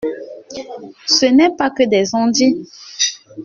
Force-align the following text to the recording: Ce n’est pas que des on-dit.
Ce 1.05 1.27
n’est 1.27 1.55
pas 1.55 1.69
que 1.69 1.83
des 1.83 2.15
on-dit. 2.15 2.65